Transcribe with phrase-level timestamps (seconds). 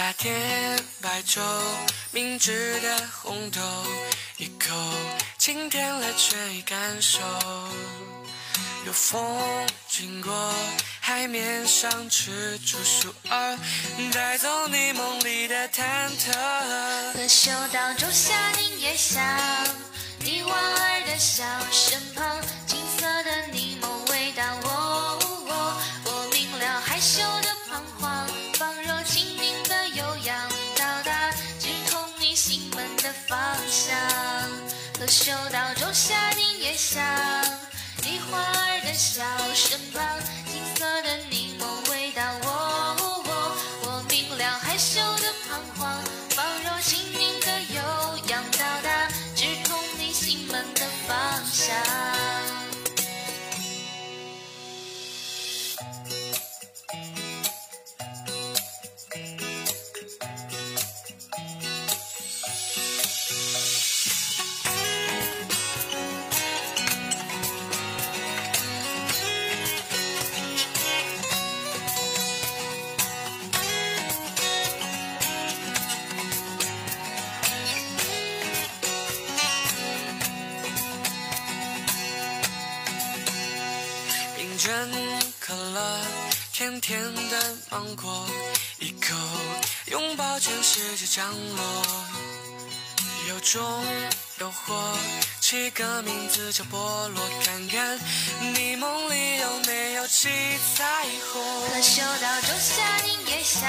[0.00, 1.42] 夏天白粥，
[2.10, 3.60] 明治的红豆，
[4.38, 4.74] 一口
[5.36, 7.18] 清甜了却已感受。
[8.86, 9.22] 有风
[9.90, 10.32] 经过，
[11.02, 13.58] 海面上吃出树儿，
[14.10, 16.32] 带走你梦里的忐忑。
[17.12, 19.22] 可嗅到仲夏柠叶香，
[20.20, 22.00] 你莞尔的笑身
[35.10, 37.02] 嗅到仲夏柠叶香，
[38.04, 40.00] 你莞尔的笑身旁，
[40.46, 42.22] 金色的柠檬味道。
[42.44, 42.96] 我
[43.26, 47.82] 我我明了害羞的彷徨，放柔轻盈的悠
[48.28, 51.74] 扬，到达直通你心门的方向。
[84.60, 84.90] 冰镇
[85.38, 86.00] 可乐，
[86.52, 88.26] 甜甜的芒果，
[88.78, 89.16] 一口
[89.86, 91.84] 拥抱全世界降落。
[93.30, 93.62] 有种
[94.38, 94.74] 诱惑，
[95.40, 97.98] 起个名字叫菠萝，看看
[98.54, 100.28] 你梦里有没有七
[100.76, 101.42] 彩虹。
[101.70, 103.66] 可嗅到仲夏柠叶香，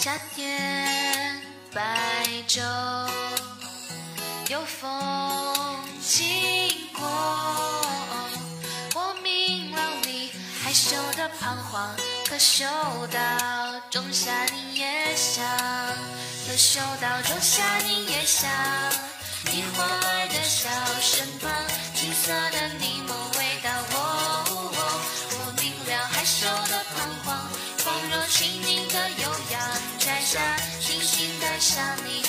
[0.00, 1.42] 夏天
[1.74, 1.82] 白
[2.46, 2.60] 昼，
[4.48, 4.88] 有风
[6.00, 7.02] 经过，
[8.94, 10.30] 我明了你
[10.62, 11.96] 害羞的彷徨，
[12.28, 12.64] 可嗅
[13.08, 15.44] 到仲夏柠叶香，
[16.46, 18.48] 可嗅到仲夏柠叶香，
[19.46, 20.70] 你莞尔的笑
[21.00, 21.50] 身旁，
[21.96, 23.68] 金色的柠檬味道。
[23.90, 23.96] 我
[24.46, 24.78] 我
[25.32, 27.26] 我明了害羞的彷徨，
[27.78, 28.87] 放柔轻盈的悠扬，摘
[30.28, 30.38] 下，
[30.78, 32.27] 轻轻带上你